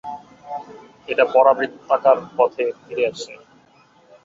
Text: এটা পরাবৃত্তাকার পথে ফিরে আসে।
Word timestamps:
এটা 1.07 1.23
পরাবৃত্তাকার 1.33 2.17
পথে 2.37 2.65
ফিরে 2.79 3.03
আসে। 3.11 3.33